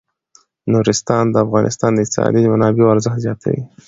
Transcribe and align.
نورستان 0.73 1.23
د 1.31 1.35
افغانستان 1.45 1.91
د 1.93 1.97
اقتصادي 2.03 2.43
منابعو 2.53 2.93
ارزښت 2.93 3.19
زیاتوي. 3.25 3.61